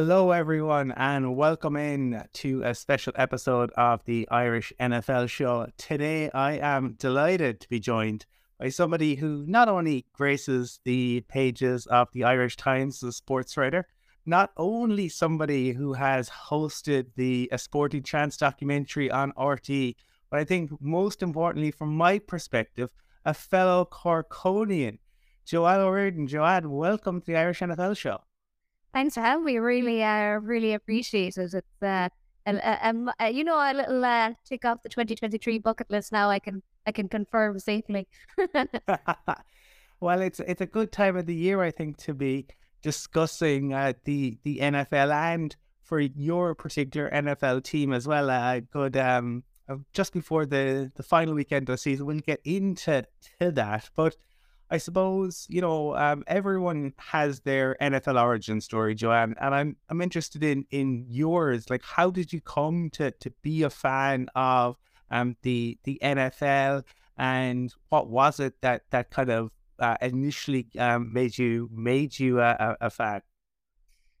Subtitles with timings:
[0.00, 5.66] Hello, everyone, and welcome in to a special episode of the Irish NFL show.
[5.76, 8.24] Today, I am delighted to be joined
[8.60, 13.56] by somebody who not only graces the pages of the Irish Times as a sports
[13.56, 13.88] writer,
[14.24, 19.96] not only somebody who has hosted the A Sporting Chance documentary on RTÉ,
[20.30, 22.90] but I think most importantly, from my perspective,
[23.24, 25.00] a fellow Corkonian.
[25.44, 26.28] Joanne O'Riordan.
[26.28, 28.20] Joanne, welcome to the Irish NFL show.
[28.98, 29.58] Thanks for having me.
[29.58, 31.54] Really, uh, really appreciate it.
[31.54, 32.08] It's uh,
[32.46, 36.28] a, a, you know a little uh, tick off the 2023 bucket list now.
[36.28, 38.08] I can I can confirm safely.
[40.00, 42.48] well, it's it's a good time of the year, I think, to be
[42.82, 48.28] discussing uh, the the NFL and for your particular NFL team as well.
[48.28, 52.40] A good um, uh, just before the the final weekend of the season, we'll get
[52.44, 53.04] into
[53.38, 54.16] to that, but.
[54.70, 60.00] I suppose you know um, everyone has their NFL origin story, Joanne, and I'm I'm
[60.00, 61.70] interested in in yours.
[61.70, 64.76] Like, how did you come to to be a fan of
[65.10, 66.84] um, the the NFL,
[67.16, 72.40] and what was it that that kind of uh, initially um, made you made you
[72.40, 73.22] a, a, fan?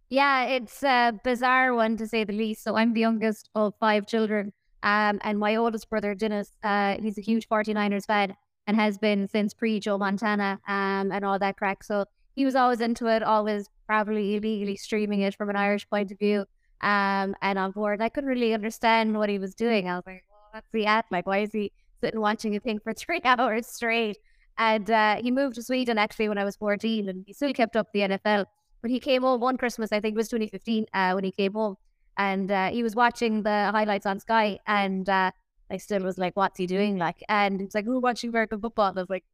[0.08, 2.64] Yeah, it's a bizarre one to say the least.
[2.64, 7.18] So I'm the youngest of five children, um, and my oldest brother Dennis, uh, he's
[7.18, 8.34] a huge 49ers fan
[8.68, 11.82] and has been since pre Joe Montana um, and all that crack.
[11.82, 12.04] So
[12.36, 16.18] he was always into it, always probably illegally streaming it from an Irish point of
[16.18, 16.44] view
[16.82, 18.02] um, and on board.
[18.02, 19.88] I couldn't really understand what he was doing.
[19.88, 21.06] I was like, well, what's he at?
[21.10, 24.18] Like, why is he sitting watching a thing for three hours straight?
[24.58, 27.74] And uh, he moved to Sweden actually when I was 14 and he still kept
[27.74, 28.44] up the NFL.
[28.82, 31.54] But he came home one Christmas, I think it was 2015, uh, when he came
[31.54, 31.76] home.
[32.18, 35.30] And uh, he was watching the highlights on Sky and uh,
[35.70, 36.98] I still was like, what's he doing?
[36.98, 38.92] Like, and it's like, who watching American football?
[38.96, 39.24] I was like,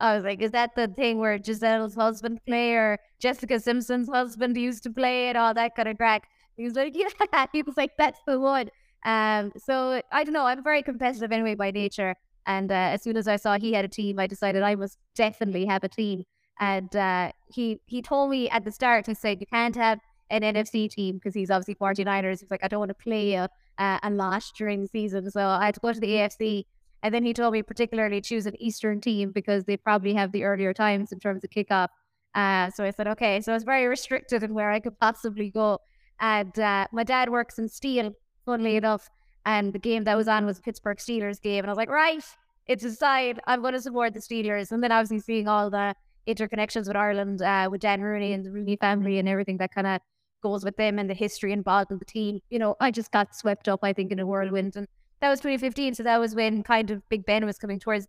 [0.00, 4.56] I was like, is that the thing where Gisele's husband play or Jessica Simpson's husband
[4.56, 6.28] used to play and all that kind of crack?
[6.56, 7.46] He was like, yeah.
[7.52, 8.70] He was like, that's the one.
[9.04, 10.46] Um, so I don't know.
[10.46, 12.14] I'm very competitive anyway by nature.
[12.46, 14.98] And uh, as soon as I saw he had a team, I decided I must
[15.14, 16.24] definitely have a team.
[16.60, 20.00] And uh, he he told me at the start, he said, you can't have
[20.30, 22.40] an NFC team because he's obviously 49ers.
[22.40, 23.48] He's like, I don't want to play a
[23.78, 25.30] uh, and lost during the season.
[25.30, 26.64] So I had to go to the AFC.
[27.02, 30.44] And then he told me particularly choose an Eastern team because they probably have the
[30.44, 31.88] earlier times in terms of kickoff.
[32.34, 33.40] Uh, so I said, okay.
[33.40, 35.78] So I was very restricted in where I could possibly go.
[36.20, 38.12] And uh, my dad works in steel,
[38.44, 39.08] funnily enough.
[39.44, 41.60] And the game that was on was Pittsburgh Steelers game.
[41.60, 42.24] And I was like, right,
[42.66, 43.40] it's a side.
[43.46, 44.72] I'm going to support the Steelers.
[44.72, 45.94] And then obviously seeing all the
[46.26, 49.86] interconnections with Ireland, uh, with Dan Rooney and the Rooney family and everything that kind
[49.86, 50.00] of
[50.46, 52.40] goes with them and the history involved in the team.
[52.50, 54.76] You know, I just got swept up, I think, in a whirlwind.
[54.76, 54.86] And
[55.20, 55.94] that was 2015.
[55.94, 58.06] So that was when kind of Big Ben was coming towards,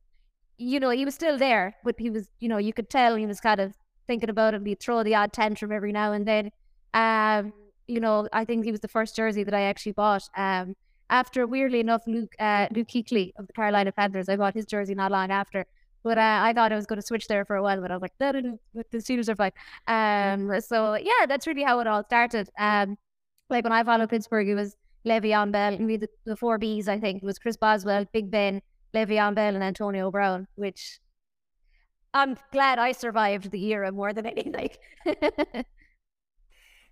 [0.58, 3.26] you know, he was still there, but he was, you know, you could tell he
[3.26, 3.74] was kind of
[4.06, 4.62] thinking about it.
[4.66, 6.52] He'd throw the odd tantrum every now and then.
[6.94, 7.54] Um,
[7.88, 10.24] you know, I think he was the first jersey that I actually bought.
[10.36, 10.76] Um,
[11.10, 14.94] after weirdly enough, Luke uh, Luke Kuechly of the Carolina Panthers, I bought his jersey
[14.94, 15.66] not long after.
[16.04, 17.96] But uh, I thought I was going to switch there for a while, but I
[17.96, 19.52] was like, no, no, no, the Steelers are fine.
[19.88, 22.50] Um, so yeah, that's really how it all started.
[22.58, 22.98] Um,
[23.50, 24.76] like when I followed Pittsburgh, it was
[25.06, 26.88] Le'Veon Bell, and we the, the four Bs.
[26.88, 28.62] I think it was Chris Boswell, Big Ben,
[28.94, 30.48] Le'Veon Bell, and Antonio Brown.
[30.56, 31.00] Which
[32.14, 34.70] I'm glad I survived the era more than anything.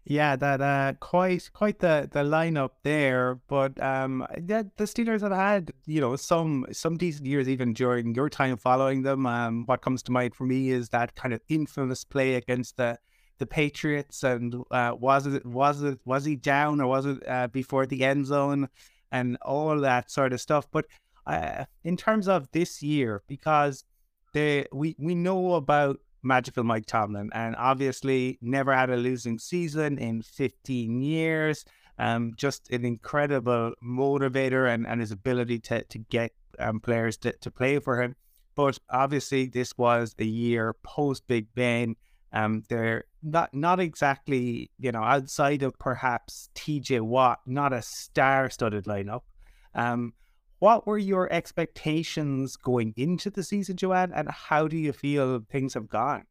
[0.07, 3.39] Yeah, that uh, quite quite the the lineup there.
[3.47, 8.13] But um, the, the Steelers have had you know some some decent years even during
[8.13, 9.25] your time following them.
[9.25, 12.99] Um, what comes to mind for me is that kind of infamous play against the
[13.39, 17.47] the Patriots, and uh, was it was it was he down or was it uh,
[17.47, 18.69] before the end zone,
[19.11, 20.67] and all that sort of stuff.
[20.71, 20.85] But
[21.25, 23.83] uh, in terms of this year, because
[24.33, 29.97] they we we know about magical Mike Tomlin, and obviously never had a losing season
[29.97, 31.65] in 15 years.
[31.97, 37.31] Um, just an incredible motivator and, and his ability to, to get um, players to,
[37.31, 38.15] to play for him.
[38.55, 41.95] But obviously, this was a year post Big Ben.
[42.33, 47.01] Um, they're not not exactly you know outside of perhaps T.J.
[47.01, 49.21] Watt, not a star-studded lineup.
[49.73, 50.13] Um,
[50.59, 55.73] what were your expectations going into the season, Joanne, and how do you feel things
[55.73, 56.25] have gone?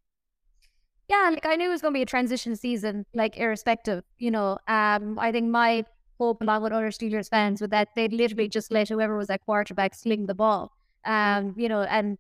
[1.09, 4.05] Yeah, like I knew it was going to be a transition season, like irrespective.
[4.19, 5.85] You know, um, I think my
[6.19, 9.45] hope, along with other Steelers fans, was that they'd literally just let whoever was at
[9.45, 10.73] quarterback sling the ball.
[11.05, 12.17] Um, you know, and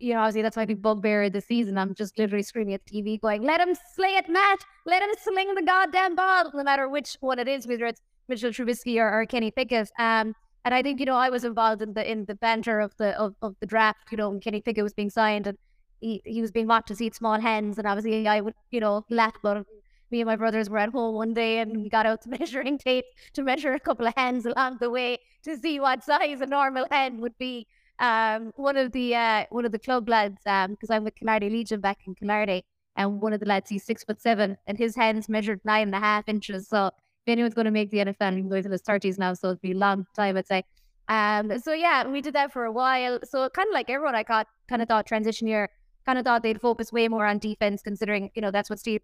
[0.00, 1.78] you know, obviously that's my big bugbear this season.
[1.78, 4.64] I'm just literally screaming at the TV, going, "Let him slay it, Matt!
[4.84, 8.50] Let him sling the goddamn ball!" No matter which one it is, whether it's Mitchell
[8.50, 9.90] Trubisky or, or Kenny Pickett.
[9.98, 10.34] Um,
[10.64, 13.18] and I think, you know, I was involved in the in the banter of the
[13.18, 15.58] of, of the draft, you know, when Kenny Pickett was being signed and
[16.00, 19.04] he, he was being mocked to see small hands and obviously I would, you know,
[19.10, 19.66] laugh it.
[20.10, 22.78] me and my brothers were at home one day and we got out the measuring
[22.78, 26.46] tape to measure a couple of hens along the way to see what size a
[26.46, 27.66] normal hen would be.
[27.98, 31.48] Um, one of the uh, one of the club lads, um, because I'm with Killarney
[31.50, 32.64] Legion back in Killarney,
[32.96, 35.94] and one of the lads he's six foot seven, and his hens measured nine and
[35.94, 36.68] a half inches.
[36.68, 36.90] So
[37.26, 39.60] if anyone's going to make the NFL, he's going in his thirties now, so it'll
[39.60, 40.64] be a long time, I'd say.
[41.08, 43.18] Um, so yeah, we did that for a while.
[43.24, 45.70] So kind of like everyone, I got kind of thought transition year,
[46.06, 49.00] kind of thought they'd focus way more on defense, considering you know that's what Steve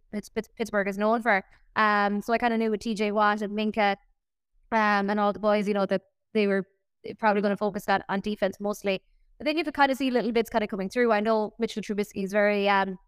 [0.56, 1.44] Pittsburgh is known for.
[1.76, 3.96] Um, so I kind of knew with TJ Watt and Minkah,
[4.72, 6.02] um, and all the boys, you know that
[6.34, 6.66] they were
[7.18, 9.00] probably going to focus on, on defense mostly.
[9.38, 11.12] But then you could kind of see little bits kind of coming through.
[11.12, 12.98] I know Mitchell Trubisky is very, um,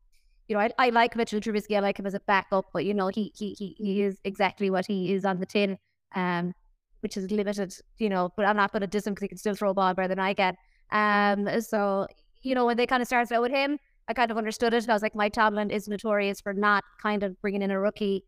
[0.53, 1.77] you know, I, I like Mitchell Trubisky.
[1.77, 4.69] I like him as a backup, but you know, he he he, he is exactly
[4.69, 5.79] what he is on the tin,
[6.15, 6.53] um,
[7.01, 8.31] which is limited, you know.
[8.37, 10.09] But I'm not going to diss him because he can still throw a ball better
[10.09, 10.55] than I can.
[10.91, 12.07] Um, so
[12.43, 13.79] you know, when they kind of started out with him,
[14.09, 14.89] I kind of understood it.
[14.89, 18.25] I was like, Mike Tomlin is notorious for not kind of bringing in a rookie,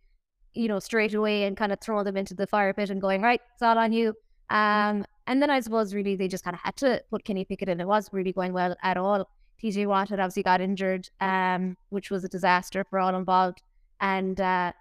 [0.55, 3.20] you know, straight away and kind of throwing them into the fire pit and going,
[3.20, 4.15] right, it's all on you.
[4.50, 7.69] Um, and then I suppose really they just kind of had to put Kenny Pickett
[7.69, 7.81] in.
[7.81, 9.29] It was really going well at all.
[9.62, 13.62] TJ Watt had obviously got injured, um, which was a disaster for all involved.
[14.01, 14.73] And uh,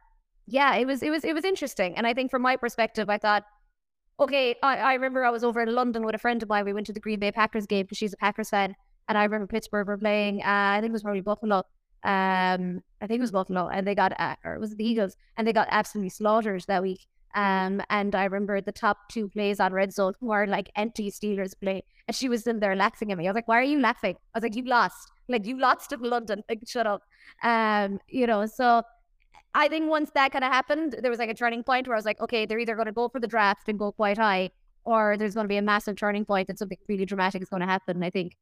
[0.47, 1.95] yeah, it was it was it was interesting.
[1.95, 3.45] And I think from my perspective, I thought,
[4.19, 6.65] okay, I, I remember I was over in London with a friend of mine.
[6.65, 8.75] We went to the Green Bay Packers game because she's a Packers fan.
[9.09, 11.63] And I remember Pittsburgh were playing, uh, I think it was probably Buffalo.
[12.03, 15.15] Um, I think it was Buffalo, and they got, uh, or it was the Eagles,
[15.37, 17.07] and they got absolutely slaughtered that week.
[17.35, 21.53] Um, and I remember the top two plays on Red Zone were like empty Steelers
[21.59, 21.83] play.
[22.07, 23.27] And she was still there laughing at me.
[23.27, 24.15] I was like, why are you laughing?
[24.33, 25.11] I was like, you lost.
[25.29, 26.43] Like, you lost to London.
[26.49, 27.01] Like, shut up.
[27.43, 28.83] Um, you know, so
[29.55, 31.97] I think once that kind of happened, there was like a turning point where I
[31.97, 34.49] was like, okay, they're either going to go for the draft and go quite high,
[34.83, 37.61] or there's going to be a massive turning point that something really dramatic is going
[37.61, 37.97] to happen.
[37.97, 38.35] And I think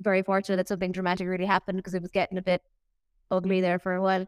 [0.00, 2.62] very fortunate that something dramatic really happened because it was getting a bit
[3.30, 4.26] ugly there for a while.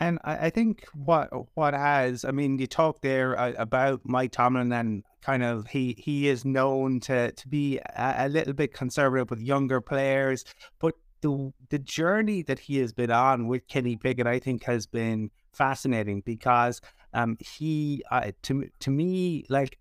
[0.00, 4.32] And I, I think what what has, I mean, you talked there uh, about Mike
[4.32, 8.72] Tomlin and kind of he he is known to to be a, a, little bit
[8.72, 10.44] conservative with younger players,
[10.80, 14.86] but the the journey that he has been on with Kenny Pickett, I think, has
[14.86, 16.80] been fascinating because
[17.12, 19.78] um he uh, to to me like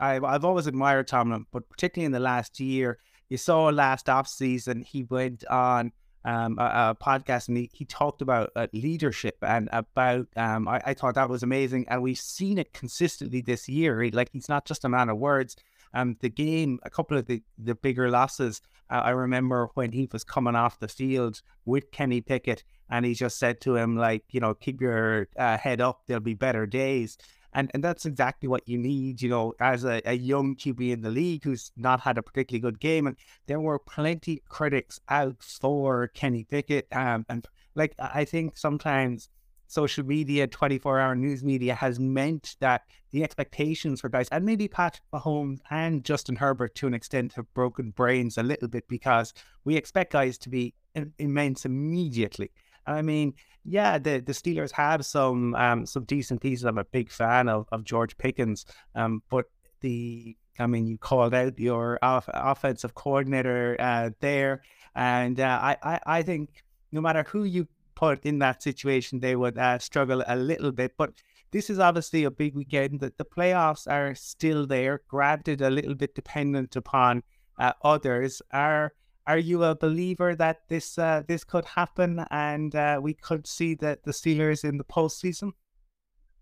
[0.00, 2.98] I've I've always admired Tomlin, but particularly in the last year,
[3.30, 5.92] you saw last off season he went on
[6.24, 10.80] um, a, a, podcast and he, he talked about uh, leadership and about um, I,
[10.86, 14.64] I, thought that was amazing and we've seen it consistently this year like he's not
[14.64, 15.56] just a man of words
[15.94, 18.60] um, the game a couple of the, the bigger losses
[18.90, 23.14] uh, I remember when he was coming off the field with Kenny Pickett and he
[23.14, 26.66] just said to him like you know keep your uh, head up there'll be better
[26.66, 27.18] days
[27.54, 31.02] and and that's exactly what you need, you know, as a, a young QB in
[31.02, 33.06] the league who's not had a particularly good game.
[33.06, 33.16] And
[33.46, 36.86] there were plenty of critics out for Kenny Pickett.
[36.92, 39.28] Um, and like I think sometimes
[39.72, 44.68] social media, 24 hour news media has meant that the expectations for guys, and maybe
[44.68, 49.32] Pat Mahomes and Justin Herbert to an extent, have broken brains a little bit because
[49.64, 50.74] we expect guys to be
[51.18, 52.50] immense immediately.
[52.86, 53.34] I mean,
[53.64, 56.64] yeah, the, the Steelers have some um, some decent pieces.
[56.64, 59.46] I'm a big fan of, of George Pickens, um, but
[59.80, 64.62] the I mean, you called out your off- offensive coordinator uh, there,
[64.94, 69.36] and uh, I, I I think no matter who you put in that situation, they
[69.36, 70.92] would uh, struggle a little bit.
[70.96, 71.12] But
[71.52, 73.00] this is obviously a big weekend.
[73.00, 77.22] That the playoffs are still there, granted a little bit dependent upon
[77.58, 78.42] uh, others.
[78.52, 78.92] Are
[79.26, 83.74] are you a believer that this uh, this could happen and uh, we could see
[83.76, 85.52] that the Steelers in the postseason?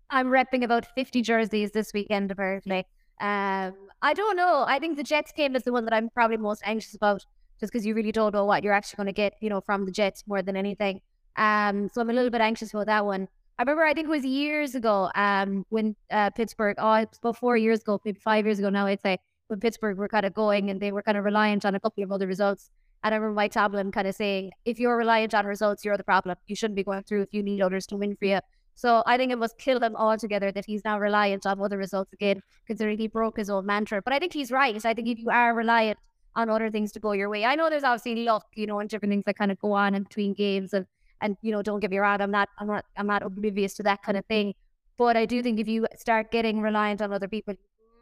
[0.09, 2.85] I'm repping about 50 jerseys this weekend, apparently.
[3.21, 4.65] Um, I don't know.
[4.67, 7.25] I think the Jets game is the one that I'm probably most anxious about,
[7.59, 9.85] just because you really don't know what you're actually going to get, you know, from
[9.85, 10.99] the Jets more than anything.
[11.37, 13.29] Um, so I'm a little bit anxious about that one.
[13.57, 17.19] I remember, I think it was years ago, um, when uh, Pittsburgh, oh, it was
[17.19, 19.19] about four years ago, maybe five years ago now, I'd say,
[19.51, 22.03] when Pittsburgh were kind of going and they were kind of reliant on a couple
[22.03, 22.71] of other results.
[23.03, 26.03] And I remember Mike Tomlin kind of saying, if you're reliant on results, you're the
[26.03, 26.37] problem.
[26.47, 28.39] You shouldn't be going through if you need others to win for you.
[28.75, 32.13] So I think it must kill him altogether that he's now reliant on other results
[32.13, 34.01] again, considering he broke his own mantra.
[34.01, 34.83] But I think he's right.
[34.85, 35.99] I think if you are reliant
[36.35, 38.89] on other things to go your way, I know there's obviously luck, you know, and
[38.89, 40.85] different things that kind of go on in between games and
[41.23, 43.83] and you know, don't get me wrong, I'm not I'm not I'm not oblivious to
[43.83, 44.55] that kind of thing.
[44.97, 47.55] But I do think if you start getting reliant on other people,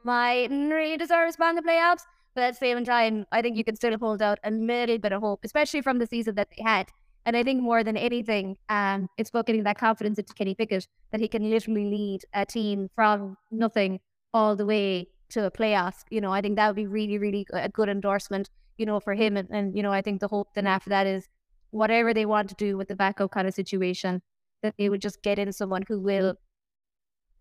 [0.06, 2.04] deserve to spot in the playoffs.
[2.36, 5.12] But at the same time, I think you can still hold out a little bit
[5.12, 6.88] of hope, especially from the season that they had.
[7.26, 10.88] And I think more than anything, um, it's about getting that confidence into Kenny Pickett
[11.12, 14.00] that he can literally lead a team from nothing
[14.34, 15.96] all the way to a playoff.
[16.10, 19.14] You know, I think that would be really, really a good endorsement, you know, for
[19.14, 19.38] him.
[19.38, 21.28] And, and, you know, I think the hope then after that is
[21.72, 24.22] whatever they want to do with the backup kind of situation,
[24.64, 26.36] that they would just get in someone who will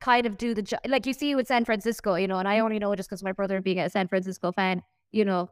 [0.00, 0.80] kind of do the job.
[0.86, 3.32] Like you see with San Francisco, you know, and I only know just because my
[3.32, 5.50] brother being a San Francisco fan, you know,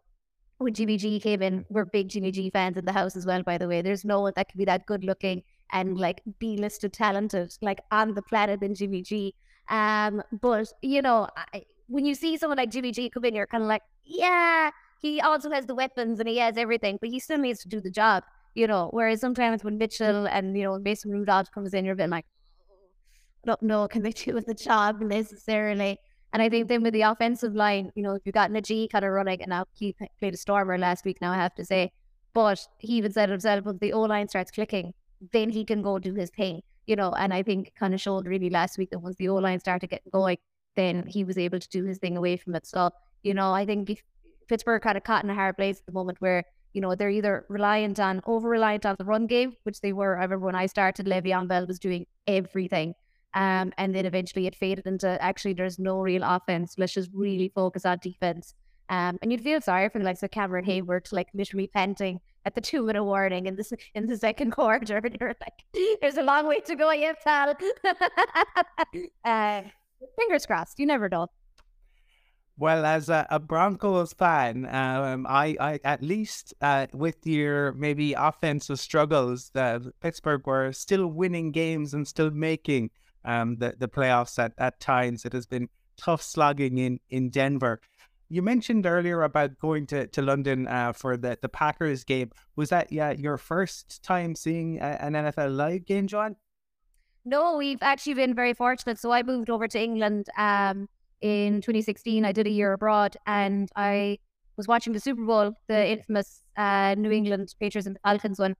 [0.58, 3.42] when Jimmy G came in, we're big Jimmy G fans in the house as well,
[3.42, 3.82] by the way.
[3.82, 7.80] There's no one that could be that good looking and like B listed talented, like
[7.90, 9.34] on the planet than Jimmy G.
[9.68, 13.46] Um, but you know, I, when you see someone like Jimmy G come in, you're
[13.46, 17.20] kind of like, yeah, he also has the weapons and he has everything, but he
[17.20, 18.24] still needs to do the job,
[18.54, 18.88] you know.
[18.92, 22.26] Whereas sometimes when Mitchell and you know Mason Rudolph comes in, you're a bit like,
[23.46, 25.98] don't know, can they do with the job necessarily?
[26.32, 29.04] And I think then with the offensive line, you know, if you got Najee kind
[29.04, 31.92] of running, and now he played a stormer last week, now I have to say,
[32.34, 34.92] but he even said himself, if the O line starts clicking,
[35.32, 37.12] then he can go do his thing, you know.
[37.12, 39.88] And I think kind of showed really last week that once the O line started
[39.88, 40.36] getting going,
[40.74, 42.66] then he was able to do his thing away from it.
[42.66, 42.90] So,
[43.22, 44.02] you know, I think
[44.48, 47.08] Pittsburgh kind of caught in a hard place at the moment where, you know, they're
[47.08, 50.18] either reliant on, over reliant on the run game, which they were.
[50.18, 52.94] I remember when I started, Le'Veon Bell was doing everything.
[53.34, 56.74] Um, and then eventually it faded into actually there's no real offense.
[56.78, 58.54] Let's just really focus on defense.
[58.88, 62.54] Um, and you'd feel sorry for the likes of Cameron Heyward, like literally panting at
[62.54, 64.98] the two minute warning in the in the second quarter.
[64.98, 67.54] And you're like, there's a long way to go yet, pal.
[69.24, 69.62] uh,
[70.18, 70.78] fingers crossed.
[70.78, 71.28] You never know.
[72.58, 78.14] Well, as a, a Broncos fan, um, I, I at least uh, with your maybe
[78.14, 82.90] offensive struggles, that Pittsburgh were still winning games and still making
[83.26, 85.24] um, the the playoffs at, at times.
[85.24, 87.80] It has been tough slugging in in Denver.
[88.28, 92.30] You mentioned earlier about going to, to London uh, for the, the Packers game.
[92.56, 96.36] Was that yeah your first time seeing a, an NFL live game, John?
[97.24, 98.98] No, we've actually been very fortunate.
[98.98, 100.88] So I moved over to England um,
[101.20, 102.24] in 2016.
[102.24, 104.18] I did a year abroad, and I
[104.56, 108.54] was watching the Super Bowl, the infamous uh, New England Patriots and Falcons one,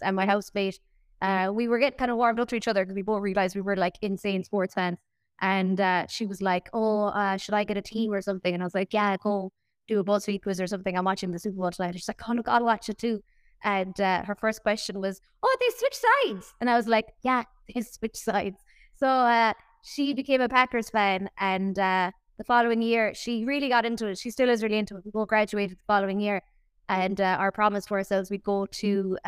[0.00, 0.80] and my housemate.
[1.22, 3.54] Uh, we were getting kind of warmed up to each other because we both realized
[3.54, 4.98] we were like insane sports fans.
[5.40, 8.62] And uh, she was like, "Oh, uh, should I get a team or something?" And
[8.62, 9.52] I was like, "Yeah, go
[9.88, 10.96] do a BuzzFeed quiz or something.
[10.96, 13.22] I'm watching the Super Bowl tonight." she's like, "Oh look, I'll watch it too."
[13.64, 17.44] And uh, her first question was, "Oh, they switch sides," and I was like, "Yeah,
[17.74, 18.58] they switch sides."
[18.96, 19.52] So uh,
[19.84, 24.18] she became a Packers fan, and uh, the following year, she really got into it.
[24.18, 25.04] She still is really into it.
[25.04, 26.42] We both graduated the following year,
[26.88, 29.18] and our promise to ourselves we'd go to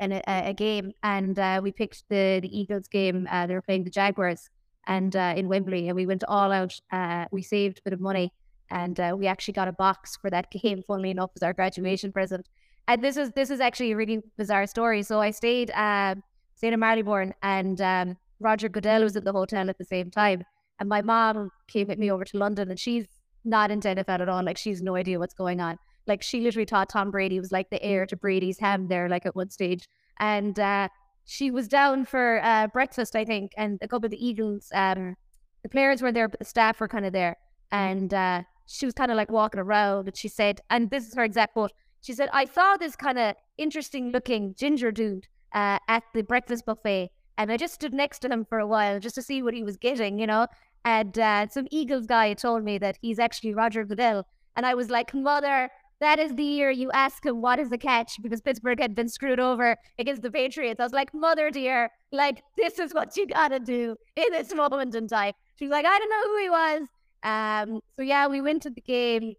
[0.00, 3.28] uh, an, a, a, game, and uh, we picked the the Eagles game.
[3.46, 4.48] they were playing the Jaguars,
[4.88, 6.78] and uh, in Wembley, and we went all out.
[6.90, 8.32] Uh, we saved a bit of money,
[8.70, 10.82] and uh, we actually got a box for that game.
[10.86, 12.48] Funnily enough, as our graduation present.
[12.88, 15.02] And this is this is actually a really bizarre story.
[15.02, 16.22] So I stayed um,
[16.54, 20.42] stayed in Marylebone, and um, Roger Goodell was at the hotel at the same time.
[20.80, 23.06] And my mom came with me over to London, and she's
[23.44, 24.42] not into NFL at all.
[24.42, 25.78] Like she's no idea what's going on.
[26.08, 29.26] Like she literally thought Tom Brady was like the heir to Brady's ham there, like
[29.26, 29.86] at one stage.
[30.18, 30.88] And uh,
[31.24, 35.14] she was down for uh, breakfast, I think, and a couple of the Eagles, um,
[35.62, 37.36] the players were there, but the staff were kind of there.
[37.70, 41.14] And uh, she was kind of like walking around, and she said, and this is
[41.14, 41.72] her exact quote.
[42.00, 46.64] She said, "I saw this kind of interesting looking ginger dude uh, at the breakfast
[46.64, 49.54] buffet, and I just stood next to him for a while just to see what
[49.54, 50.46] he was getting, you know."
[50.84, 54.90] And uh, some Eagles guy told me that he's actually Roger Goodell, and I was
[54.90, 55.70] like, "Mother,
[56.00, 59.08] that is the year you ask him what is the catch because Pittsburgh had been
[59.08, 60.78] screwed over against the Patriots.
[60.80, 64.94] I was like, Mother dear, like this is what you gotta do in this moment
[64.94, 65.32] in time.
[65.56, 66.88] She's like, I don't know who he was.
[67.22, 69.34] Um, so yeah, we went to the game.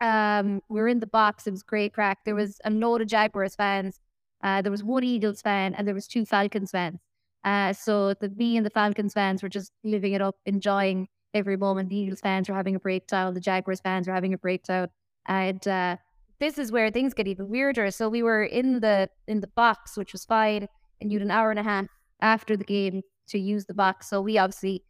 [0.00, 1.46] Um, we were in the box.
[1.46, 2.18] It was great crack.
[2.24, 4.00] There was a load of Jaguars fans.
[4.42, 6.98] Uh, there was one Eagles fan and there was two Falcons fans.
[7.44, 11.56] Uh, so the me and the Falcons fans were just living it up, enjoying every
[11.56, 11.90] moment.
[11.90, 13.34] The Eagles fans were having a breakdown.
[13.34, 14.88] The Jaguars fans were having a breakdown.
[15.26, 15.96] And uh,
[16.40, 17.90] this is where things get even weirder.
[17.90, 20.66] So we were in the in the box, which was fine,
[21.00, 21.86] and you had an hour and a half
[22.20, 24.08] after the game to use the box.
[24.08, 24.84] So we obviously,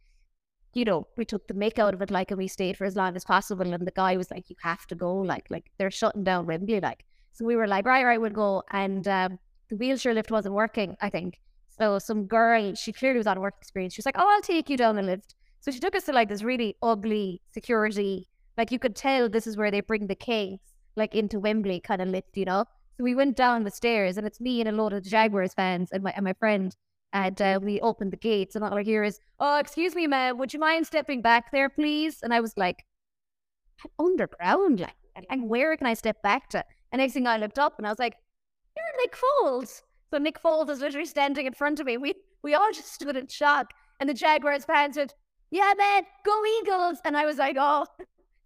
[0.73, 2.95] you know, we took the make out of it like, and we stayed for as
[2.95, 3.71] long as possible.
[3.71, 6.79] And the guy was like, "You have to go, like, like they're shutting down Wembley,
[6.79, 10.55] like." So we were like, "Right, right, we'll go." And um, the wheelchair lift wasn't
[10.55, 11.39] working, I think.
[11.69, 13.93] So some girl, she clearly was on work experience.
[13.93, 16.13] She was like, "Oh, I'll take you down the lift." So she took us to
[16.13, 20.15] like this really ugly security like you could tell this is where they bring the
[20.15, 20.59] case,
[20.95, 22.65] like into Wembley kind of lift, you know.
[22.97, 25.89] So we went down the stairs, and it's me and a lot of Jaguars fans
[25.91, 26.75] and my and my friend.
[27.11, 30.37] And uh, we opened the gates, and all I hear is, "Oh, excuse me, ma'am,
[30.37, 32.85] would you mind stepping back there, please?" And I was like,
[33.99, 34.95] underground, like,
[35.29, 37.89] and where can I step back to?" And next thing I looked up, and I
[37.89, 38.15] was like,
[38.77, 39.81] "You're Nick Foles."
[40.11, 41.97] So Nick Foles is literally standing in front of me.
[41.97, 45.13] We we all just stood in shock, and the Jaguars fans said,
[45.49, 47.87] "Yeah, man, go Eagles!" And I was like, "Oh."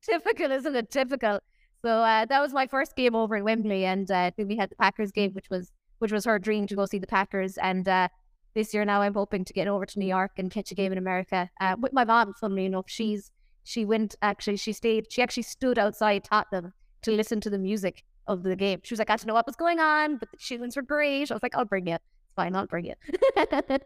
[0.02, 0.92] Typical, isn't it?
[0.92, 1.40] Typical.
[1.84, 4.76] So uh, that was my first game over in Wembley, and uh, we had the
[4.76, 7.58] Packers game, which was which was her dream to go see the Packers.
[7.58, 8.08] And uh,
[8.54, 10.92] this year now I'm hoping to get over to New York and catch a game
[10.92, 12.34] in America uh, with my mom.
[12.34, 13.32] Funnily enough, she's
[13.64, 16.74] she went actually she stayed she actually stood outside Tottenham
[17.04, 18.82] to listen to the music of the game.
[18.84, 21.32] She was like, I don't know what was going on, but the tunes were great.
[21.32, 21.98] I was like, I'll bring you.
[22.36, 22.94] Fine, I'll bring you.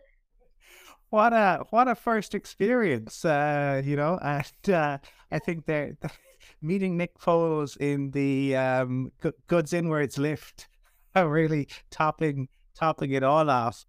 [1.11, 4.97] what a what a first experience, uh, you know, and uh,
[5.29, 5.97] I think that
[6.61, 9.11] meeting Nick Foles in the um,
[9.47, 10.67] goods inwards lift,
[11.15, 13.85] really topping topping it all off.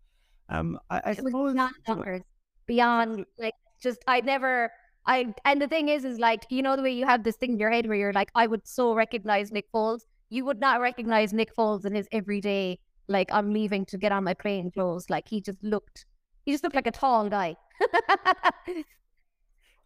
[0.49, 2.23] Um, I, I suppose not numbers
[2.67, 4.73] beyond like just I never
[5.07, 7.53] I and the thing is is like you know the way you have this thing
[7.53, 10.03] in your head where you're like I would so recognize Nick Foles.
[10.29, 14.25] You would not recognize Nick Foles in his everyday like I'm leaving to get on
[14.25, 15.09] my plane clothes.
[15.09, 16.05] Like he just looked
[16.45, 17.57] he just looked like a tall guy.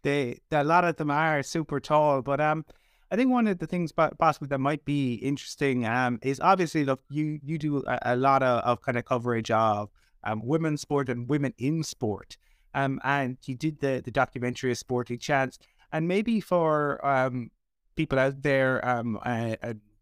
[0.03, 2.65] they a lot of them are super tall, but um
[3.09, 7.01] I think one of the things possibly that might be interesting um, is obviously look
[7.09, 9.89] you you do a, a lot of, of kind of coverage of
[10.23, 12.37] um, women's sport and women in sport.
[12.73, 15.57] Um, and you did the, the documentary of Sporting Chance.
[15.91, 17.49] And maybe for um,
[17.95, 19.55] people out there, um, uh,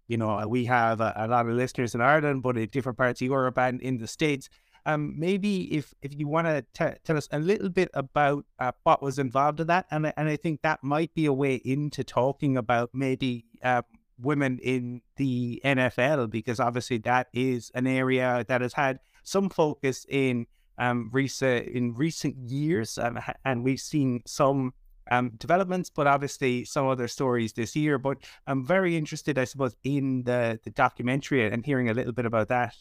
[0.08, 3.22] you know, we have a, a, lot of listeners in Ireland, but in different parts
[3.22, 4.50] of Europe and in the States.
[4.86, 6.64] Um, maybe if, if you want to
[7.04, 10.36] tell us a little bit about uh, what was involved in that, and and I
[10.36, 13.82] think that might be a way into talking about maybe uh,
[14.20, 20.06] women in the NFL because obviously that is an area that has had some focus
[20.08, 20.46] in
[20.78, 24.74] um, recent in recent years, um, and we've seen some
[25.10, 27.98] um, developments, but obviously some other stories this year.
[27.98, 32.26] But I'm very interested, I suppose, in the the documentary and hearing a little bit
[32.26, 32.76] about that.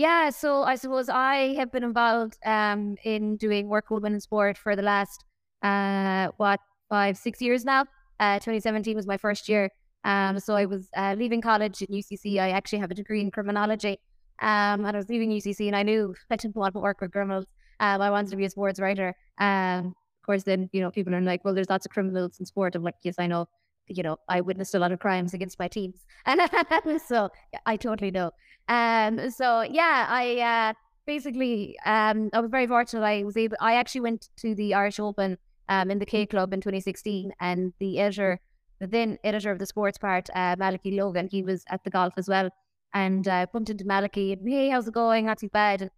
[0.00, 4.20] Yeah, so I suppose I have been involved um, in doing work with women in
[4.20, 5.26] sport for the last
[5.62, 6.58] uh, what
[6.88, 7.84] five six years now.
[8.18, 9.68] Uh, 2017 was my first year.
[10.04, 12.38] Um, so I was uh, leaving college at UCC.
[12.40, 13.98] I actually have a degree in criminology.
[14.40, 17.12] Um, and I was leaving UCC and I knew I didn't want to work with
[17.12, 17.44] criminals.
[17.78, 19.14] Um, I wanted to be a sports writer.
[19.36, 22.46] Um, of course, then, you know, people are like, well, there's lots of criminals in
[22.46, 22.74] sport.
[22.74, 23.48] I'm like, yes, I know.
[23.90, 26.04] You know, I witnessed a lot of crimes against my teams.
[26.26, 26.40] And
[27.06, 27.30] so
[27.66, 28.30] I totally know.
[28.68, 30.72] Um, so yeah, I uh,
[31.06, 33.04] basically, um, I was very fortunate.
[33.04, 35.36] I was able, I actually went to the Irish Open
[35.68, 38.40] um, in the K Club in 2016 and the editor,
[38.78, 42.14] the then editor of the sports part, uh, Malachy Logan, he was at the golf
[42.16, 42.50] as well
[42.94, 45.26] and uh, bumped into Malachy and hey, how's it going?
[45.26, 45.82] Not too bad.
[45.82, 45.90] And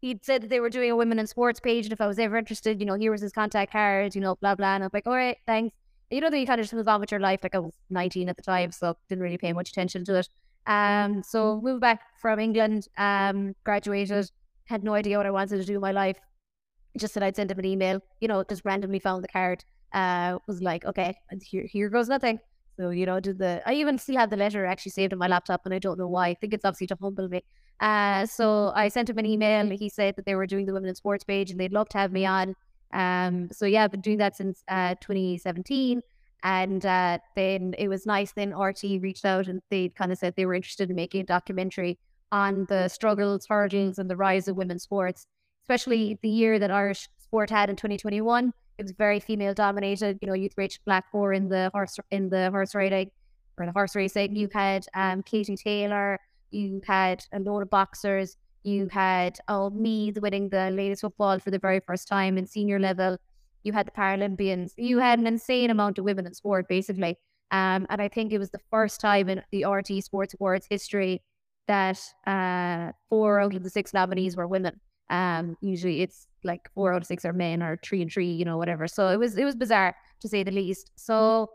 [0.00, 2.18] he'd said that they were doing a women in sports page, and if I was
[2.18, 4.74] ever interested, you know, here was his contact card, you know, blah blah.
[4.74, 5.74] And I'm like, all right, thanks.
[6.10, 7.40] You know, then you kind of just move on with your life.
[7.42, 10.28] Like I was 19 at the time, so didn't really pay much attention to it.
[10.66, 11.66] Um, so mm-hmm.
[11.66, 14.30] moved back from England, um, graduated,
[14.66, 16.18] had no idea what I wanted to do in my life.
[16.96, 19.64] Just said I'd send him an email, you know, just randomly found the card.
[19.92, 22.38] Uh, was like, okay, here here goes nothing.
[22.76, 25.26] So, you know, did the I even still have the letter actually saved on my
[25.26, 26.28] laptop and I don't know why.
[26.28, 27.42] I think it's obviously to humble me.
[27.80, 29.70] Uh, so I sent him an email.
[29.70, 31.98] He said that they were doing the women in sports page and they'd love to
[31.98, 32.54] have me on.
[32.92, 36.02] Um, so yeah, I've been doing that since uh, 2017.
[36.44, 38.32] And uh, then it was nice.
[38.32, 41.24] Then RTÉ reached out and they kind of said they were interested in making a
[41.24, 41.98] documentary
[42.30, 45.26] on the struggles, hurdles, and the rise of women's sports,
[45.64, 50.18] especially the year that Irish sport had in 2021 it was very female dominated.
[50.22, 53.10] You know, youth Rachel Blackmore in the horse in the horse riding
[53.58, 54.36] or the horse racing.
[54.36, 56.18] You had um, Katie Taylor.
[56.50, 58.36] You had a load of boxers.
[58.62, 62.78] You had oh Meath winning the ladies football for the very first time in senior
[62.78, 63.18] level.
[63.62, 64.72] You had the Paralympians.
[64.76, 67.18] You had an insane amount of women in sport, basically.
[67.50, 71.22] Um, and I think it was the first time in the RTÉ Sports Awards history
[71.66, 74.80] that uh, four out of the six nominees were women.
[75.10, 78.44] Um, usually it's like four out of six are men or three and three, you
[78.44, 78.86] know, whatever.
[78.86, 80.90] So it was it was bizarre to say the least.
[80.96, 81.50] So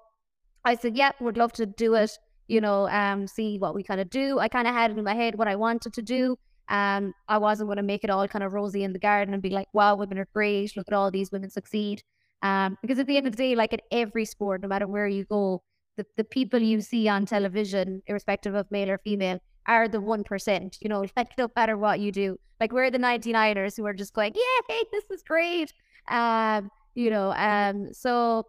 [0.66, 2.18] I said, yeah, would love to do it.
[2.48, 4.39] You know, um, see what we kind of do.
[4.39, 6.38] I kind of had in my head what I wanted to do.
[6.69, 9.43] Um, I wasn't going to make it all kind of rosy in the garden and
[9.43, 10.76] be like, wow, women are great.
[10.78, 12.04] Look at all these women succeed.
[12.41, 15.08] Um, because at the end of the day, like in every sport, no matter where
[15.08, 15.63] you go,
[15.97, 20.78] the, the people you see on television, irrespective of male or female, are the 1%,
[20.82, 22.38] you know, like no matter what you do.
[22.60, 25.73] Like we're the 99ers who are just going, yeah, hey, this is great.
[26.08, 28.45] Um, you know, um, so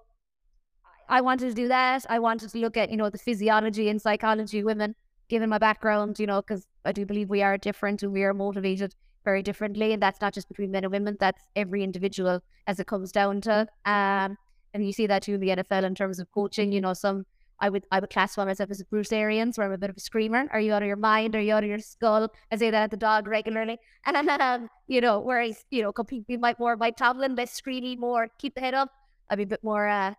[1.08, 2.04] I wanted to do that.
[2.08, 4.94] I wanted to look at, you know, the physiology and psychology of women,
[5.28, 8.34] given my background, you know, because I do believe we are different and we are
[8.34, 8.94] motivated
[9.24, 9.92] very differently.
[9.92, 13.40] And that's not just between men and women, that's every individual as it comes down
[13.42, 13.66] to.
[13.86, 14.36] Um,
[14.74, 17.24] and you see that too in the NFL in terms of coaching, you know, some
[17.60, 20.00] I would I would classify myself as a Brucearian, where I'm a bit of a
[20.00, 20.46] screamer.
[20.50, 21.36] Are you out of your mind?
[21.36, 22.28] Are you out of your skull?
[22.50, 23.78] I say that at the dog regularly.
[24.06, 27.96] And then, um, you know, whereas, you know, completely might more Mike Tomlin, less screeny,
[27.96, 28.90] more keep the head up.
[29.30, 30.12] I'd be a bit more, uh,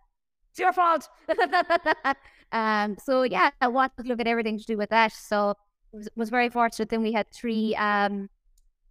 [0.50, 1.08] it's your fault.
[2.52, 5.12] um, so yeah, I want to look at everything to do with that.
[5.12, 5.54] So
[5.96, 6.88] was, was very fortunate.
[6.88, 8.28] Then we had three um,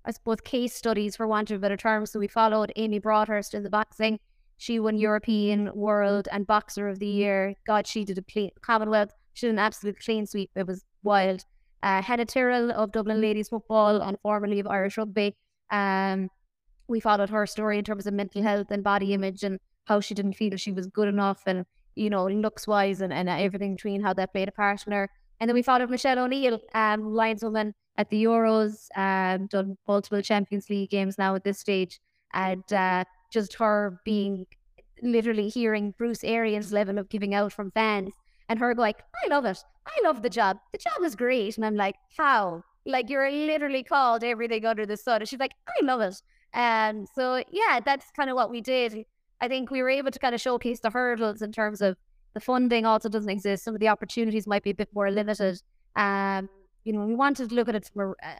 [0.05, 2.05] I suppose, case studies for want of a better term.
[2.05, 4.19] So we followed Amy Broadhurst in the boxing.
[4.57, 7.55] She won European, World, and Boxer of the Year.
[7.67, 9.11] God, she did a clean Commonwealth.
[9.33, 10.51] She did an absolute clean sweep.
[10.55, 11.43] It was wild.
[11.83, 15.35] Uh, Hannah Tyrrell of Dublin Ladies Football and formerly of Irish Rugby.
[15.71, 16.29] Um,
[16.87, 20.13] we followed her story in terms of mental health and body image and how she
[20.13, 21.65] didn't feel she was good enough and,
[21.95, 25.09] you know, looks wise and, and everything between how that played a part in her.
[25.39, 30.69] And then we followed Michelle O'Neill, um, lineswoman at the Euros, um, done multiple Champions
[30.69, 31.99] League games now at this stage.
[32.33, 34.45] And uh, just her being
[35.01, 38.13] literally hearing Bruce Arians' level of giving out from fans
[38.49, 39.57] and her like, I love it.
[39.87, 40.57] I love the job.
[40.71, 41.57] The job is great.
[41.57, 42.63] And I'm like, how?
[42.85, 45.21] Like you're literally called everything under the sun.
[45.21, 46.21] And she's like, I love it.
[46.53, 49.05] And so yeah, that's kind of what we did.
[49.41, 51.97] I think we were able to kind of showcase the hurdles in terms of
[52.35, 53.63] the funding also doesn't exist.
[53.63, 55.61] Some of the opportunities might be a bit more limited.
[55.95, 56.49] Um,
[56.83, 58.35] you know, we wanted to look at it from a, a,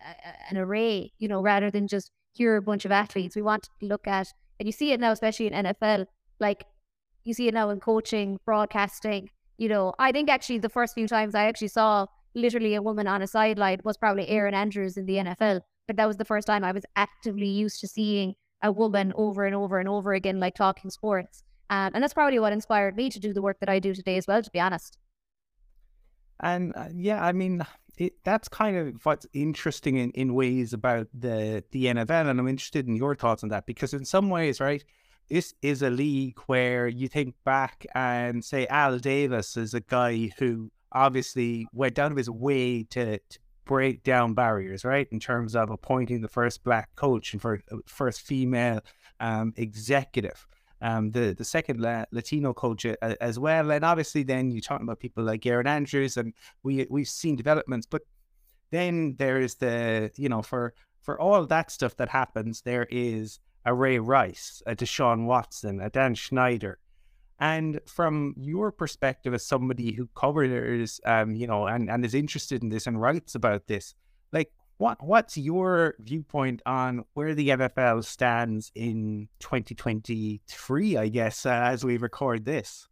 [0.51, 3.37] an array, you know, rather than just here a bunch of athletes.
[3.37, 4.27] We want to look at,
[4.59, 6.07] and you see it now, especially in NFL,
[6.41, 6.65] like
[7.23, 9.29] you see it now in coaching, broadcasting.
[9.57, 12.05] You know, I think actually the first few times I actually saw
[12.35, 15.61] literally a woman on a sideline was probably Erin Andrews in the NFL.
[15.87, 19.45] But that was the first time I was actively used to seeing a woman over
[19.45, 21.44] and over and over again, like talking sports.
[21.69, 24.17] Um, and that's probably what inspired me to do the work that I do today
[24.17, 24.97] as well, to be honest.
[26.41, 27.65] And uh, yeah, I mean,
[27.97, 32.47] it, that's kind of what's interesting in, in ways about the the NFL, and I'm
[32.47, 34.83] interested in your thoughts on that because in some ways, right,
[35.29, 40.29] this is a league where you think back and say Al Davis is a guy
[40.37, 45.55] who obviously went down of his way to, to break down barriers, right, in terms
[45.55, 48.81] of appointing the first black coach and for uh, first female
[49.19, 50.45] um, executive.
[50.85, 54.99] Um, the the second La- Latino uh, as well, and obviously then you're talking about
[54.99, 58.03] people like Erin Andrews, and we we've seen developments, but
[58.69, 63.39] then there is the you know for for all that stuff that happens, there is
[63.65, 66.77] a Ray Rice, a Deshaun Watson, a Dan Snyder.
[67.39, 72.63] And from your perspective as somebody who covers, um, you know, and, and is interested
[72.63, 73.95] in this and writes about this,
[74.31, 81.49] like what what's your viewpoint on where the NFL stands in 2023, I guess, uh,
[81.49, 82.87] as we record this?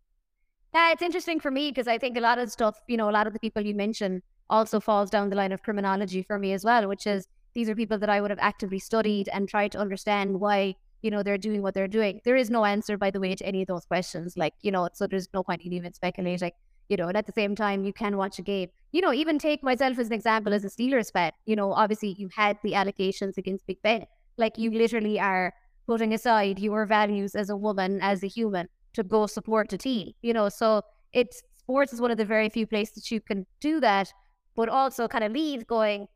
[0.73, 3.11] Yeah, it's interesting for me because I think a lot of stuff, you know, a
[3.11, 6.53] lot of the people you mentioned also falls down the line of criminology for me
[6.53, 9.71] as well, which is these are people that I would have actively studied and tried
[9.73, 12.21] to understand why, you know, they're doing what they're doing.
[12.25, 14.35] There is no answer, by the way, to any of those questions.
[14.35, 16.51] Like, you know, so there's no point in even speculating,
[16.89, 18.69] you know, and at the same time, you can watch a game.
[18.91, 21.31] You know, even take myself as an example as a Steelers fan.
[21.45, 24.05] You know, obviously you had the allegations against Big Ben.
[24.37, 25.53] Like you literally are
[25.87, 30.13] putting aside your values as a woman, as a human, to go support a team.
[30.21, 30.81] You know, so
[31.13, 34.11] it's sports is one of the very few places that you can do that,
[34.55, 36.07] but also kind of leave going,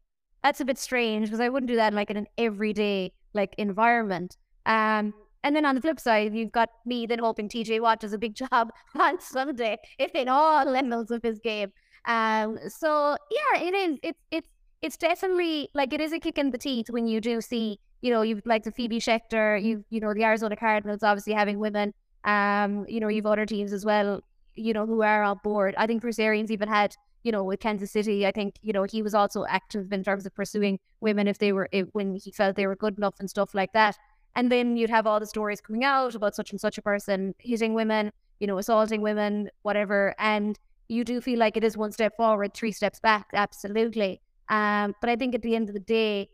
[0.44, 3.56] that's a bit strange because I wouldn't do that in like in an everyday like
[3.58, 4.38] environment.
[4.66, 5.14] Um,
[5.48, 8.18] and then on the flip side, you've got me then hoping TJ Watt does a
[8.18, 11.72] big job on Sunday, if in all levels of his game.
[12.04, 14.00] Um, so yeah, it is.
[14.04, 14.50] It's it's
[14.82, 18.12] it's definitely like it is a kick in the teeth when you do see, you
[18.12, 21.94] know, you've like the Phoebe Schecter, you you know, the Arizona Cardinals obviously having women.
[22.26, 24.20] Um, you know, you've other teams as well,
[24.56, 25.76] you know, who are on board.
[25.78, 28.84] I think Bruce Arians even had you know, with Kansas City, I think, you know,
[28.84, 32.32] he was also active in terms of pursuing women if they were, if, when he
[32.32, 33.98] felt they were good enough and stuff like that.
[34.36, 37.34] And then you'd have all the stories coming out about such and such a person
[37.40, 40.14] hitting women, you know, assaulting women, whatever.
[40.20, 44.22] And you do feel like it is one step forward, three steps back, absolutely.
[44.50, 46.30] Um, but I think at the end of the day,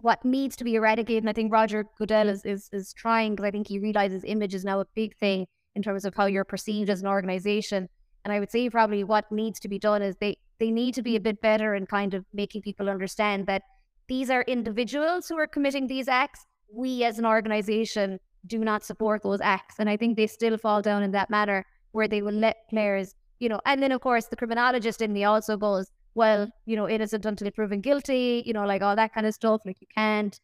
[0.00, 3.46] what needs to be eradicated, and I think Roger Goodell is, is, is trying because
[3.46, 6.44] I think he realizes image is now a big thing in terms of how you're
[6.44, 7.88] perceived as an organization.
[8.24, 11.02] And I would say probably what needs to be done is they they need to
[11.02, 13.62] be a bit better in kind of making people understand that
[14.08, 16.44] these are individuals who are committing these acts.
[16.72, 19.76] We as an organization do not support those acts.
[19.78, 23.14] And I think they still fall down in that manner where they will let players,
[23.38, 26.88] you know, and then of course the criminologist in me also goes, well, you know,
[26.88, 29.62] innocent until proven guilty, you know, like all that kind of stuff.
[29.64, 30.38] Like you can't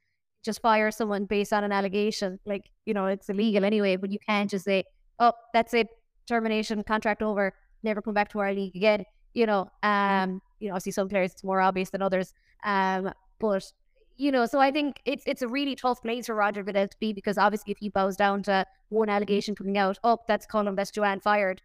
[0.44, 2.38] just fire someone based on an allegation.
[2.44, 4.84] Like, you know, it's illegal anyway, but you can't just say,
[5.18, 5.88] oh, that's it,
[6.26, 7.54] termination, contract over
[7.86, 9.04] never come back to our league again.
[9.32, 10.24] You know, mm.
[10.24, 12.34] um, you know, obviously some players it's more obvious than others.
[12.64, 13.64] Um, but
[14.16, 16.96] you know, so I think it's it's a really tough place for Roger Goodell to
[16.98, 20.74] be because obviously if he bows down to one allegation coming out, oh, that's Colin
[20.74, 21.62] Best Joanne fired.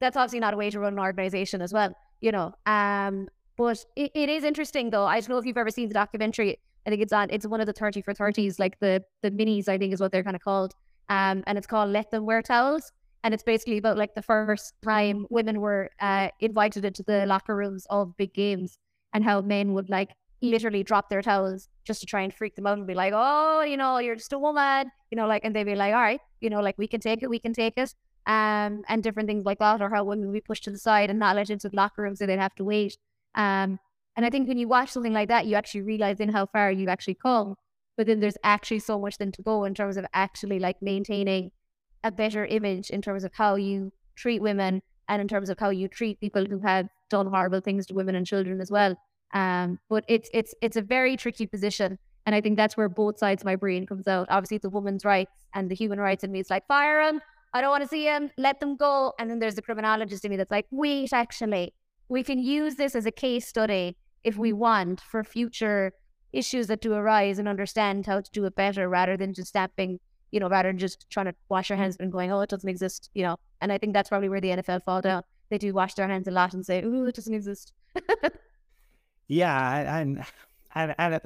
[0.00, 2.52] That's obviously not a way to run an organization as well, you know.
[2.66, 5.06] Um, but it, it is interesting though.
[5.06, 6.58] I don't know if you've ever seen the documentary.
[6.86, 7.28] I think it's on.
[7.30, 9.68] It's one of the thirty for thirties, like the the minis.
[9.68, 10.74] I think is what they're kind of called.
[11.08, 12.90] Um, and it's called Let Them Wear Towels
[13.26, 17.56] and it's basically about like the first time women were uh, invited into the locker
[17.56, 18.78] rooms of big games
[19.12, 20.10] and how men would like
[20.42, 23.62] literally drop their towels just to try and freak them out and be like, oh,
[23.62, 26.20] you know, you're just a woman, you know, like, and they'd be like, all right,
[26.40, 27.94] you know, like we can take it, we can take it.
[28.26, 31.18] Um, and different things like that, or how women be pushed to the side and
[31.18, 32.98] not let into the locker room so they'd have to wait.
[33.36, 33.78] Um,
[34.16, 36.72] and I think when you watch something like that, you actually realize in how far
[36.72, 37.54] you've actually come.
[37.96, 41.50] But then there's actually so much then to go in terms of actually like maintaining
[42.02, 45.70] a better image in terms of how you treat women and in terms of how
[45.70, 48.96] you treat people who have done horrible things to women and children as well.
[49.32, 53.18] Um, but it's it's it's a very tricky position, and I think that's where both
[53.18, 54.26] sides of my brain comes out.
[54.30, 57.20] Obviously, the women's rights and the human rights in me is like fire them.
[57.52, 58.30] I don't want to see him.
[58.36, 59.14] Let them go.
[59.18, 61.72] And then there's the criminologist in me that's like, wait, actually,
[62.08, 65.92] we can use this as a case study if we want for future
[66.32, 69.98] issues that do arise and understand how to do it better rather than just snapping,
[70.32, 72.68] you know, rather than just trying to wash our hands and going, oh, it doesn't
[72.68, 73.36] exist, you know.
[73.60, 75.22] And I think that's probably where the NFL fall down.
[75.48, 77.72] They do wash their hands a lot and say, oh, it doesn't exist.
[79.28, 80.24] Yeah, and
[80.74, 81.20] and and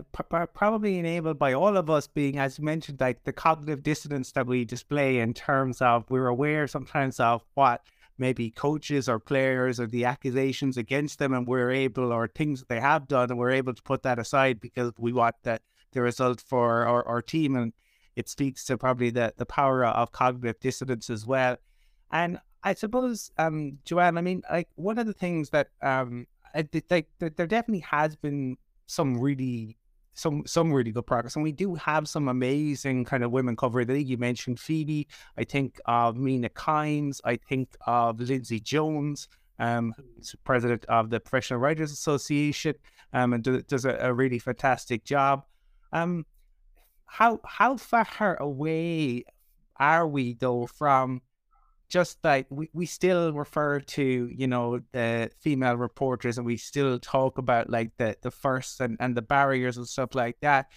[0.55, 4.47] probably enabled by all of us being, as you mentioned, like the cognitive dissonance that
[4.47, 7.83] we display in terms of we're aware sometimes of what
[8.17, 12.69] maybe coaches or players or the accusations against them, and we're able or things that
[12.69, 15.61] they have done, and we're able to put that aside because we want the
[15.93, 17.73] the result for our, our team, and
[18.17, 21.57] it speaks to probably the the power of cognitive dissonance as well.
[22.13, 27.09] And I suppose, um, Joanne, I mean, like one of the things that um like
[27.19, 29.77] there definitely has been some really
[30.15, 33.87] some some really good progress, and we do have some amazing kind of women covering
[33.87, 34.09] the league.
[34.09, 35.07] You mentioned Phoebe.
[35.39, 37.21] I think of Mina Kimes.
[37.25, 42.75] I think of Lindsay Jones, um, who's president of the Professional Writers Association,
[43.13, 45.45] um, and do, does a, a, really fantastic job.
[45.93, 46.27] Um,
[47.07, 49.25] how how far away
[49.77, 51.23] are we though from
[51.91, 56.99] just like we, we still refer to you know the female reporters and we still
[56.99, 60.71] talk about like the the first and, and the barriers and stuff like that.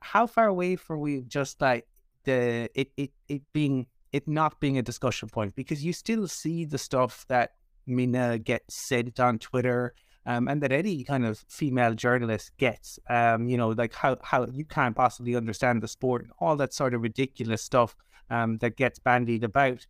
[0.00, 1.86] How far away from we just like
[2.24, 5.54] the it, it it being it not being a discussion point?
[5.54, 7.52] Because you still see the stuff that
[7.86, 13.48] Mina gets said on Twitter um, and that any kind of female journalist gets um,
[13.48, 16.94] you know like how how you can't possibly understand the sport and all that sort
[16.94, 17.94] of ridiculous stuff
[18.30, 19.86] um, that gets bandied about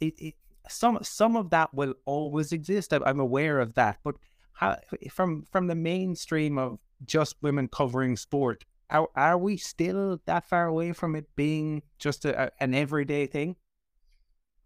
[0.00, 0.34] it, it,
[0.68, 2.92] some some of that will always exist.
[2.92, 4.16] I'm aware of that, but
[4.52, 4.76] how,
[5.10, 10.66] from from the mainstream of just women covering sport, are, are we still that far
[10.66, 13.56] away from it being just a, a, an everyday thing?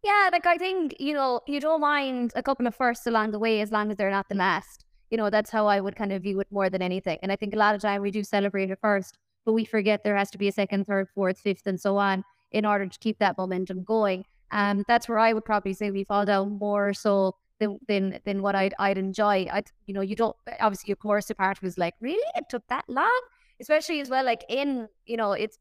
[0.03, 3.39] Yeah, like I think you know you don't mind a couple of firsts along the
[3.39, 4.85] way as long as they're not the last.
[5.11, 7.19] You know that's how I would kind of view it more than anything.
[7.23, 10.03] And I think a lot of time we do celebrate it first, but we forget
[10.03, 12.99] there has to be a second, third, fourth, fifth, and so on in order to
[12.99, 14.25] keep that momentum going.
[14.53, 18.43] Um, that's where I would probably say we fall down more so than than, than
[18.43, 19.49] what I'd I'd enjoy.
[19.51, 22.63] I you know you don't obviously of course the part was like really it took
[22.69, 23.21] that long,
[23.61, 25.59] especially as well like in you know it's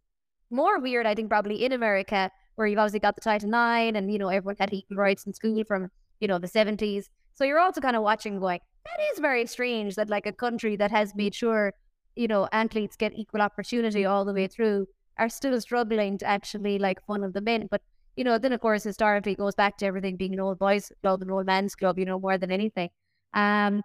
[0.49, 4.11] more weird I think probably in America where you've obviously got the Title Nine and
[4.11, 7.09] you know everyone had equal rights in school from you know the seventies.
[7.33, 10.75] So you're also kind of watching going that is very strange that like a country
[10.75, 11.73] that has made sure
[12.15, 16.79] you know athletes get equal opportunity all the way through are still struggling to actually
[16.79, 17.67] like funnel them in.
[17.69, 17.81] But
[18.15, 21.21] you know, then of course historically goes back to everything being an old boys club
[21.21, 22.89] and old men's club, you know, more than anything.
[23.33, 23.81] Um,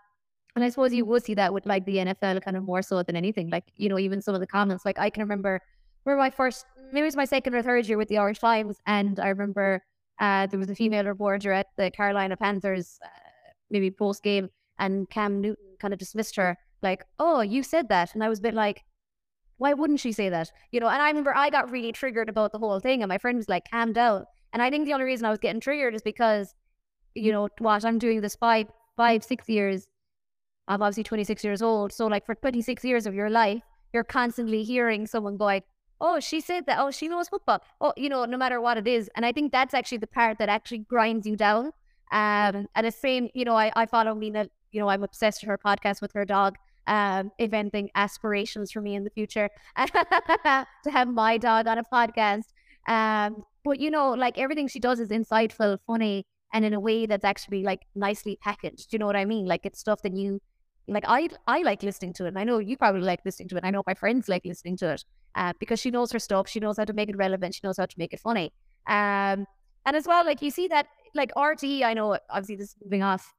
[0.54, 3.02] and I suppose you would see that with like the NFL kind of more so
[3.02, 3.50] than anything.
[3.50, 5.60] Like, you know, even some of the comments, like I can remember
[6.04, 8.78] where my first, maybe it was my second or third year with the Irish Lions.
[8.86, 9.82] And I remember
[10.18, 13.08] uh, there was a female reporter at the Carolina Panthers, uh,
[13.70, 18.14] maybe post game, and Cam Newton kind of dismissed her, like, oh, you said that.
[18.14, 18.82] And I was a bit like,
[19.58, 20.50] why wouldn't she say that?
[20.70, 23.18] You know, and I remember I got really triggered about the whole thing, and my
[23.18, 24.24] friend was like, calm down.
[24.52, 26.54] And I think the only reason I was getting triggered is because,
[27.14, 28.66] you know, what I'm doing this five,
[28.96, 29.86] five, six years.
[30.68, 31.92] I'm obviously 26 years old.
[31.92, 35.62] So, like, for 26 years of your life, you're constantly hearing someone going,
[35.98, 36.78] Oh, she said that.
[36.78, 37.62] Oh, she knows football.
[37.80, 39.08] Oh, you know, no matter what it is.
[39.16, 41.66] And I think that's actually the part that actually grinds you down.
[42.12, 45.48] Um, and the same, you know, I, I follow Mina, you know, I'm obsessed with
[45.48, 46.56] her podcast with her dog
[46.86, 51.84] um, if anything, aspirations for me in the future to have my dog on a
[51.84, 52.44] podcast.
[52.88, 57.06] Um, but you know, like everything she does is insightful, funny, and in a way
[57.06, 58.90] that's actually like nicely packaged.
[58.90, 59.46] Do You know what I mean?
[59.46, 60.40] Like it's stuff that you
[60.86, 61.04] like.
[61.06, 62.28] I I like listening to it.
[62.28, 63.64] And I know you probably like listening to it.
[63.64, 66.48] I know my friends like listening to it uh, because she knows her stuff.
[66.48, 67.54] She knows how to make it relevant.
[67.54, 68.52] She knows how to make it funny.
[68.86, 69.46] Um,
[69.84, 71.82] and as well, like you see that like RTE.
[71.82, 73.34] I know obviously this is moving off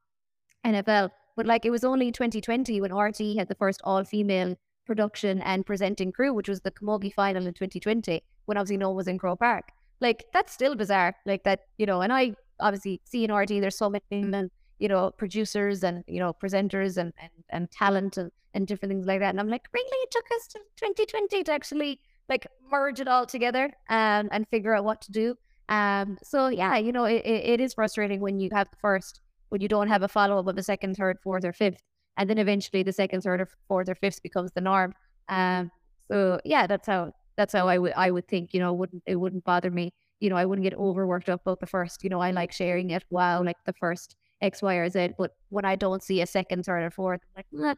[0.66, 5.40] NFL, but like it was only 2020 when RTÉ had the first all female production
[5.42, 9.06] and presenting crew, which was the Camogie final in 2020, when obviously no one was
[9.06, 9.68] in Croke Park.
[10.00, 11.14] Like that's still bizarre.
[11.26, 14.88] Like that, you know, and I obviously see in RTÉ there's so many women, you
[14.88, 19.20] know, producers and, you know, presenters and, and, and talent and, and different things like
[19.20, 19.30] that.
[19.30, 19.86] And I'm like, really?
[20.02, 24.74] It took us to 2020 to actually like merge it all together and, and figure
[24.74, 25.36] out what to do.
[25.68, 29.60] Um, so yeah, you know, it, it is frustrating when you have the first, when
[29.60, 31.80] you don't have a follow up of a second, third, fourth, or fifth.
[32.16, 34.94] And then eventually the second, third, or fourth, or fifth becomes the norm.
[35.28, 35.70] Um,
[36.10, 38.52] so yeah, that's how that's how I would I would think.
[38.52, 39.92] You know, wouldn't it wouldn't bother me.
[40.20, 42.02] You know, I wouldn't get overworked up about the first.
[42.02, 43.04] You know, I like sharing it.
[43.10, 45.10] Wow, like the first X, Y, or Z.
[45.16, 47.74] But when I don't see a second, third, or fourth, I'm like, nah,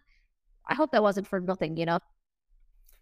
[0.69, 1.77] I hope that wasn't for nothing.
[1.77, 1.99] You know.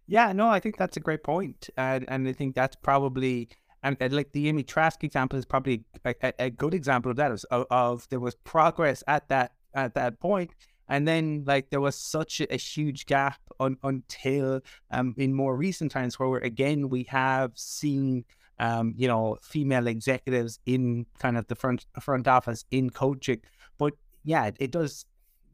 [0.08, 3.48] Yeah, no, I think that's a great point, and and I think that's probably
[3.82, 7.16] and, and like the Amy Trask example is probably a, a, a good example of
[7.16, 10.50] that of, of, there was progress at that at that point,
[10.88, 14.60] and then like there was such a, a huge gap on, until
[14.90, 18.24] um in more recent times where again we have seen
[18.60, 23.40] um, you know, female executives in kind of the front front office in coaching.
[23.78, 25.04] But yeah, it does.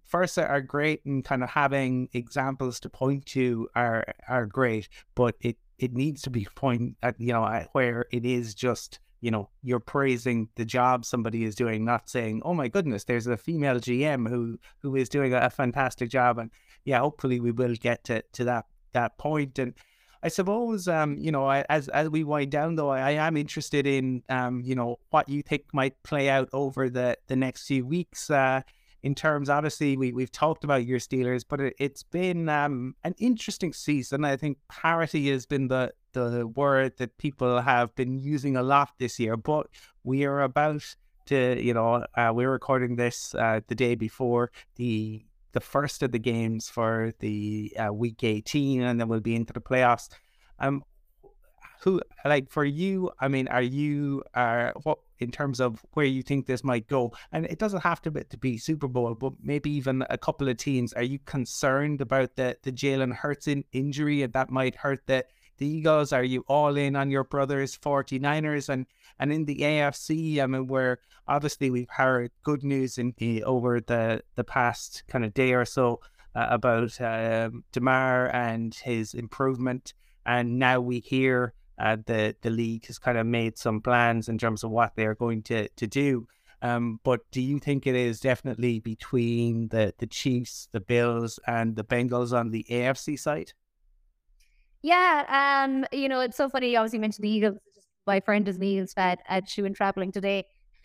[0.04, 4.88] First are great, and kind of having examples to point to are are great.
[5.14, 9.30] But it it needs to be point at you know where it is just you
[9.30, 13.36] know you're praising the job somebody is doing, not saying, "Oh my goodness, there's a
[13.36, 16.50] female GM who who is doing a, a fantastic job." And
[16.84, 19.74] yeah, hopefully we will get to to that that point and
[20.24, 23.86] I suppose, um, you know, as as we wind down, though, I, I am interested
[23.86, 27.84] in, um, you know, what you think might play out over the the next few
[27.84, 28.30] weeks.
[28.30, 28.62] Uh,
[29.04, 33.14] in terms, obviously, we we've talked about your Steelers, but it, has been um, an
[33.18, 34.24] interesting season.
[34.24, 38.92] I think parity has been the the word that people have been using a lot
[38.98, 39.36] this year.
[39.36, 39.66] But
[40.04, 45.26] we are about to, you know, uh, we're recording this uh, the day before the
[45.52, 49.52] the first of the games for the uh, week 18 and then we'll be into
[49.52, 50.08] the playoffs
[50.58, 50.82] um
[51.84, 56.22] who like for you i mean are you uh what in terms of where you
[56.22, 59.32] think this might go and it doesn't have to be, to be super bowl but
[59.42, 63.64] maybe even a couple of teams are you concerned about the the jalen hurts in
[63.72, 65.24] injury and that might hurt the
[65.58, 66.12] the Eagles?
[66.12, 68.68] Are you all in on your brothers 49ers?
[68.68, 68.86] And
[69.18, 73.80] and in the AFC, I mean, where obviously we've heard good news in the, over
[73.80, 76.00] the the past kind of day or so
[76.34, 79.94] uh, about um, Damar and his improvement,
[80.26, 84.38] and now we hear uh, the the league has kind of made some plans in
[84.38, 86.26] terms of what they're going to to do.
[86.62, 91.76] Um, but do you think it is definitely between the the Chiefs, the Bills, and
[91.76, 93.52] the Bengals on the AFC side?
[94.82, 96.72] Yeah, um, you know, it's so funny.
[96.72, 97.58] You obviously mentioned the Eagles.
[98.06, 100.44] My friend is an Eagles fan, and she went traveling today.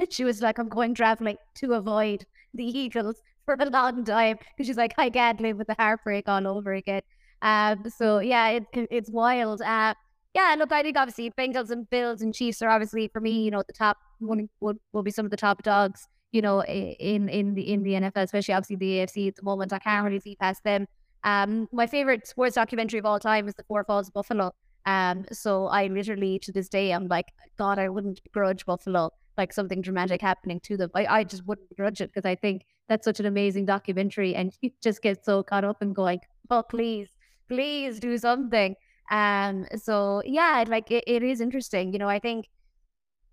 [0.09, 4.67] She was like, "I'm going traveling to avoid the Eagles for a long time," because
[4.67, 7.01] she's like, "I can't live with the heartbreak all over again."
[7.41, 9.61] Um, so yeah, it, it's wild.
[9.61, 9.93] Uh,
[10.33, 13.51] yeah, look, I think obviously Bengals and Bills and Chiefs are obviously for me, you
[13.51, 17.29] know, the top one will, will be some of the top dogs, you know, in
[17.29, 19.73] in the in the NFL, especially obviously the AFC at the moment.
[19.73, 20.85] I can't really see past them.
[21.23, 24.51] Um, my favorite sports documentary of all time is The Four Falls of Buffalo.
[24.85, 29.53] Um, so I literally to this day I'm like, God, I wouldn't grudge Buffalo like
[29.53, 30.91] something dramatic happening to them.
[30.93, 34.53] I, I just wouldn't grudge it because I think that's such an amazing documentary, and
[34.61, 36.19] you just get so caught up and going,
[36.51, 37.09] oh please,
[37.47, 38.75] please do something.
[39.11, 41.93] Um, so yeah, like it, it is interesting.
[41.93, 42.47] You know, I think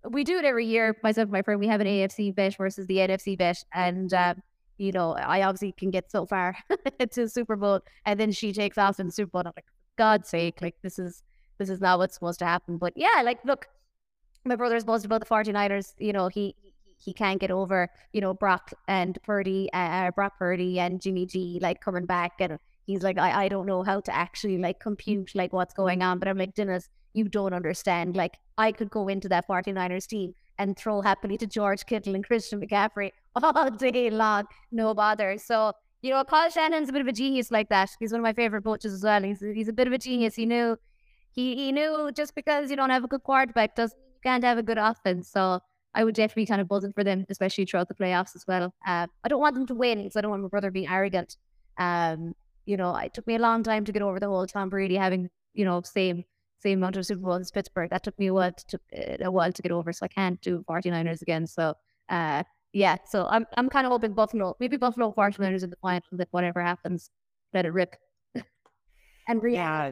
[0.09, 0.97] we do it every year.
[1.03, 4.41] Myself and my friend, we have an AFC bet versus the NFC bet, and um,
[4.77, 6.55] you know, I obviously can get so far
[7.11, 9.41] to Super Bowl and then she takes off in Super Bowl.
[9.45, 9.65] I'm like,
[9.97, 11.23] God's sake, like this is
[11.57, 12.77] this is not what's supposed to happen.
[12.77, 13.67] But yeah, like look,
[14.45, 15.93] my brother's buzzed about the 49ers.
[15.97, 16.55] You know, he
[16.99, 21.59] he can't get over, you know, Brock and Purdy, uh, Brock Purdy and Jimmy G
[21.61, 25.35] like coming back and he's like, I, I don't know how to actually like compute
[25.35, 26.17] like what's going on.
[26.17, 28.15] But I'm like, Dennis, you don't understand.
[28.15, 32.25] Like I could go into that 49ers team and throw happily to George Kittle and
[32.25, 35.37] Christian McCaffrey all day long, no bother.
[35.37, 37.89] So, you know, Kyle Shanahan's a bit of a genius like that.
[37.99, 39.21] He's one of my favorite coaches as well.
[39.21, 40.33] He's he's a bit of a genius.
[40.35, 40.77] He knew
[41.31, 44.57] he, he knew just because you don't have a good quarterback doesn't you can't have
[44.57, 45.29] a good offense.
[45.29, 45.59] So
[45.93, 48.73] I would definitely kind of buzzing for them, especially throughout the playoffs as well.
[48.85, 51.37] Uh, I don't want them to win because I don't want my brother being arrogant.
[51.77, 52.33] Um,
[52.67, 54.95] you know, it took me a long time to get over the whole Tom Brady
[54.95, 56.23] having, you know, same
[56.59, 57.89] same amount of Super Bowls as Pittsburgh.
[57.89, 60.41] That took me a while to, uh, a while to get over, so I can't
[60.41, 61.47] do 49ers again.
[61.47, 61.75] So,
[62.09, 62.43] uh,
[62.73, 66.27] yeah, so I'm I'm kind of hoping Buffalo, maybe Buffalo 49ers in the final, that
[66.31, 67.09] whatever happens,
[67.53, 67.95] let it rip.
[69.27, 69.91] and re- yeah.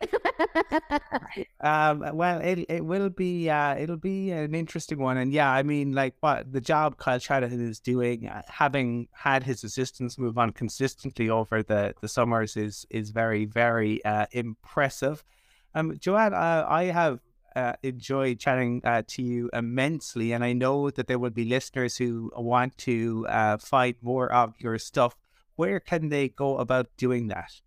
[1.60, 5.62] um, well, it it will be uh, it'll be an interesting one, and yeah, I
[5.62, 10.38] mean, like what the job Kyle Shanahan is doing, uh, having had his assistants move
[10.38, 15.24] on consistently over the the summers is is very very uh, impressive.
[15.74, 17.20] Um, Joanne, uh, I have
[17.54, 22.32] uh, enjoyed chatting to you immensely, and I know that there will be listeners who
[22.36, 23.26] want to
[23.60, 25.16] find more of your stuff.
[25.56, 27.60] Where can they go about doing that?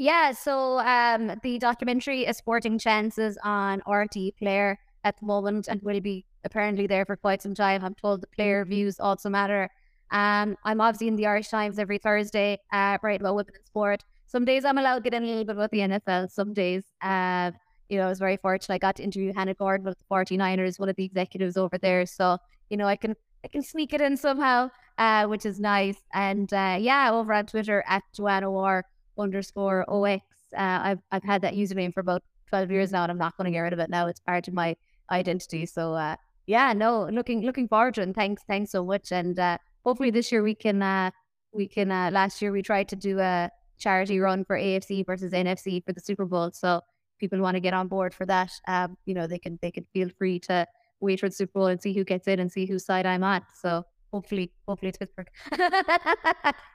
[0.00, 5.82] Yeah, so um, the documentary is Sporting Chances on RTÉ Player at the moment and
[5.82, 7.84] will be apparently there for quite some time.
[7.84, 8.70] I'm told the player mm-hmm.
[8.70, 9.68] views also matter.
[10.10, 14.02] Um, I'm obviously in the Irish Times every Thursday, uh, right about women in sport.
[14.24, 16.30] Some days I'm allowed to get in a little bit about the NFL.
[16.30, 17.50] Some days, uh,
[17.90, 18.76] you know, I was very fortunate.
[18.76, 22.06] I got to interview Hannah Gordon of the 49ers, one of the executives over there.
[22.06, 22.38] So,
[22.70, 25.98] you know, I can I can sneak it in somehow, uh, which is nice.
[26.14, 28.86] And uh, yeah, over on Twitter at Joanna War
[29.20, 30.24] underscore OX.
[30.56, 33.46] Uh, I've I've had that username for about 12 years now, and I'm not going
[33.46, 34.06] to get rid of it now.
[34.08, 34.76] It's part of my
[35.10, 35.66] identity.
[35.66, 36.16] So uh,
[36.46, 38.04] yeah, no, looking looking forward to it.
[38.04, 39.12] And thanks, thanks so much.
[39.12, 41.10] And uh, hopefully this year we can uh,
[41.52, 41.90] we can.
[41.90, 45.92] Uh, last year we tried to do a charity run for AFC versus NFC for
[45.92, 46.50] the Super Bowl.
[46.52, 46.80] So
[47.18, 48.50] people want to get on board for that.
[48.66, 50.66] Um, you know, they can they can feel free to
[51.00, 53.24] wait for the Super Bowl and see who gets in and see whose side I'm
[53.24, 53.42] on.
[53.54, 55.28] So hopefully, hopefully it's Pittsburgh.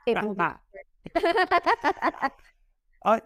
[0.08, 0.44] it will be.
[3.06, 3.20] uh,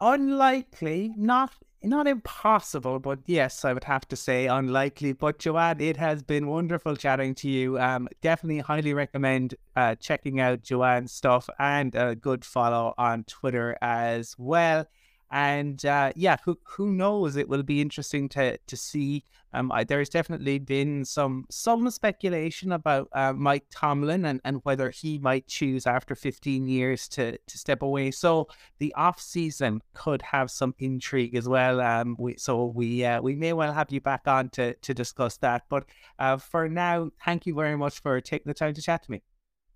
[0.00, 1.52] unlikely, not
[1.84, 5.12] not impossible, but yes, I would have to say unlikely.
[5.12, 7.78] But Joanne, it has been wonderful chatting to you.
[7.78, 13.76] Um, definitely highly recommend uh, checking out Joanne's stuff and a good follow on Twitter
[13.82, 14.86] as well.
[15.32, 17.36] And uh, yeah, who who knows?
[17.36, 19.24] It will be interesting to to see.
[19.54, 24.90] Um, I, there's definitely been some some speculation about uh, Mike Tomlin and, and whether
[24.90, 28.10] he might choose after 15 years to to step away.
[28.10, 31.80] So the off season could have some intrigue as well.
[31.80, 35.38] Um, we, so we uh, we may well have you back on to to discuss
[35.38, 35.62] that.
[35.70, 35.86] But
[36.18, 39.22] uh, for now, thank you very much for taking the time to chat to me.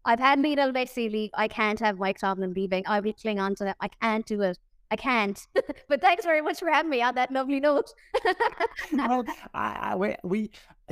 [0.05, 1.31] I've had Lionel Messi leave.
[1.35, 2.85] I can't have Mike Tomlin leaving.
[2.87, 3.77] I'll be clinging on to that.
[3.81, 4.59] I can't do it.
[4.91, 5.41] I can't.
[5.89, 7.93] but thanks very much for having me on that lovely note.
[8.93, 10.51] well, I, I, we,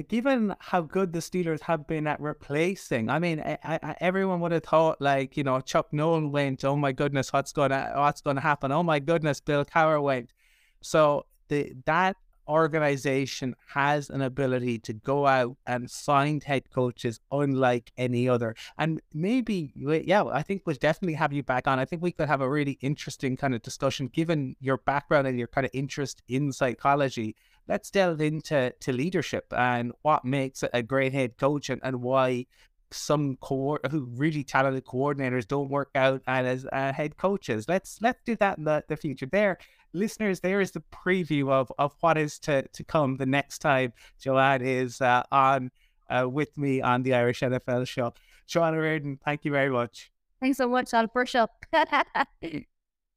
[0.09, 4.65] given how good the Steelers have been at replacing, I mean, I, everyone would have
[4.65, 6.65] thought like you know Chuck Noll went.
[6.65, 8.73] Oh my goodness, what's gonna what's gonna happen?
[8.73, 10.33] Oh my goodness, Bill Cowher went.
[10.81, 12.17] So the that
[12.49, 18.55] organization has an ability to go out and find head coaches unlike any other.
[18.79, 21.79] And maybe, yeah, I think we'll definitely have you back on.
[21.79, 25.39] I think we could have a really interesting kind of discussion given your background and
[25.39, 27.37] your kind of interest in psychology.
[27.67, 32.47] Let's delve into to leadership and what makes a great head coach and, and why
[32.91, 37.69] some co- who really talented coordinators don't work out and as uh, head coaches.
[37.69, 39.27] Let's let's do that in the, the future.
[39.27, 39.59] There,
[39.95, 43.93] listeners, there is the preview of of what is to to come the next time
[44.21, 45.71] Joanne is uh, on
[46.11, 48.13] uh, with me on the Irish NFL show.
[48.47, 50.11] Joanne O'Riordan, thank you very much.
[50.41, 51.49] Thanks so much, Al, sure.